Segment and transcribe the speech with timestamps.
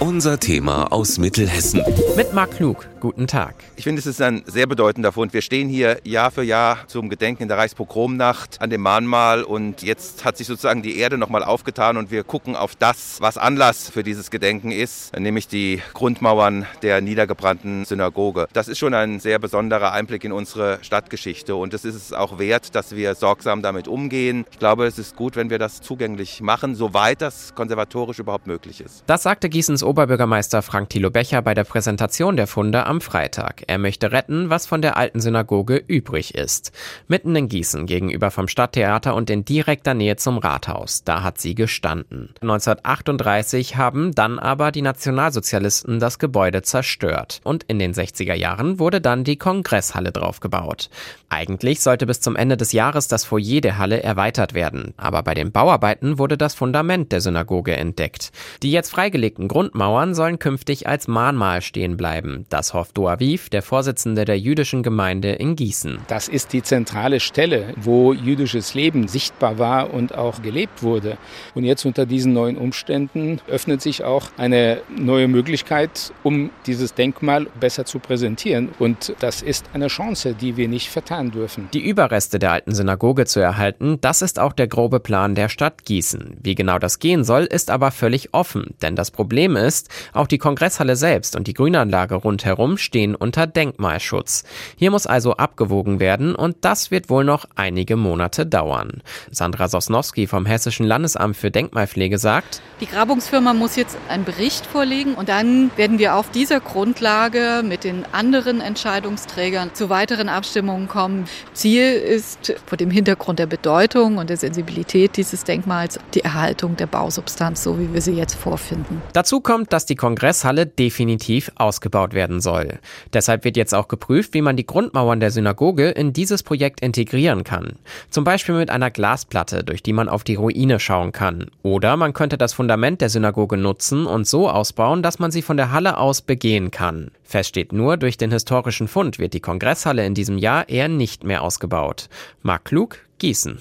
[0.00, 1.82] Unser Thema aus Mittelhessen.
[2.16, 2.86] Mit Marc Klug.
[3.00, 3.54] Guten Tag.
[3.76, 5.32] Ich finde, es ist ein sehr bedeutender Fund.
[5.32, 9.82] Wir stehen hier Jahr für Jahr zum Gedenken in der Reichspogromnacht an dem Mahnmal und
[9.82, 13.88] jetzt hat sich sozusagen die Erde nochmal aufgetan und wir gucken auf das, was Anlass
[13.90, 18.48] für dieses Gedenken ist, nämlich die Grundmauern der niedergebrannten Synagoge.
[18.52, 22.40] Das ist schon ein sehr besonderer Einblick in unsere Stadtgeschichte und es ist es auch
[22.40, 24.44] wert, dass wir sorgsam damit umgehen.
[24.50, 28.80] Ich glaube, es ist gut, wenn wir das zugänglich machen, soweit das konservatorisch überhaupt möglich
[28.80, 29.04] ist.
[29.06, 33.64] Das sagte Gießens Oberbürgermeister Frank Thilo Becher bei der Präsentation der Funde am Freitag.
[33.68, 36.72] Er möchte retten, was von der alten Synagoge übrig ist.
[37.06, 41.04] Mitten in Gießen gegenüber vom Stadttheater und in direkter Nähe zum Rathaus.
[41.04, 42.34] Da hat sie gestanden.
[42.42, 47.40] 1938 haben dann aber die Nationalsozialisten das Gebäude zerstört.
[47.42, 50.90] Und in den 60er Jahren wurde dann die Kongresshalle draufgebaut.
[51.30, 54.92] Eigentlich sollte bis zum Ende des Jahres das Foyer der Halle erweitert werden.
[54.98, 58.32] Aber bei den Bauarbeiten wurde das Fundament der Synagoge entdeckt.
[58.62, 62.46] Die jetzt freigelegten Grundmauern Mauern sollen künftig als Mahnmal stehen bleiben.
[62.50, 66.00] Das hofft Doaviv, der Vorsitzende der jüdischen Gemeinde in Gießen.
[66.08, 71.16] Das ist die zentrale Stelle, wo jüdisches Leben sichtbar war und auch gelebt wurde.
[71.54, 77.46] Und jetzt unter diesen neuen Umständen öffnet sich auch eine neue Möglichkeit, um dieses Denkmal
[77.60, 78.70] besser zu präsentieren.
[78.80, 81.68] Und das ist eine Chance, die wir nicht vertan dürfen.
[81.72, 85.84] Die Überreste der alten Synagoge zu erhalten, das ist auch der grobe Plan der Stadt
[85.84, 86.38] Gießen.
[86.42, 90.26] Wie genau das gehen soll, ist aber völlig offen, denn das Problem ist, ist, auch
[90.26, 94.42] die Kongresshalle selbst und die Grünanlage rundherum stehen unter Denkmalschutz.
[94.76, 99.02] Hier muss also abgewogen werden und das wird wohl noch einige Monate dauern.
[99.30, 105.14] Sandra Sosnowski vom Hessischen Landesamt für Denkmalpflege sagt, die Grabungsfirma muss jetzt einen Bericht vorlegen
[105.14, 111.26] und dann werden wir auf dieser Grundlage mit den anderen Entscheidungsträgern zu weiteren Abstimmungen kommen.
[111.52, 116.86] Ziel ist vor dem Hintergrund der Bedeutung und der Sensibilität dieses Denkmals die Erhaltung der
[116.86, 119.02] Bausubstanz, so wie wir sie jetzt vorfinden.
[119.12, 122.78] Dazu kommt kommt, dass die Kongresshalle definitiv ausgebaut werden soll.
[123.12, 127.42] Deshalb wird jetzt auch geprüft, wie man die Grundmauern der Synagoge in dieses Projekt integrieren
[127.42, 127.72] kann.
[128.08, 131.50] Zum Beispiel mit einer Glasplatte, durch die man auf die Ruine schauen kann.
[131.64, 135.56] Oder man könnte das Fundament der Synagoge nutzen und so ausbauen, dass man sie von
[135.56, 137.10] der Halle aus begehen kann.
[137.24, 141.24] Fest steht nur, durch den historischen Fund wird die Kongresshalle in diesem Jahr eher nicht
[141.24, 142.08] mehr ausgebaut.
[142.42, 143.58] Marc Klug, Gießen.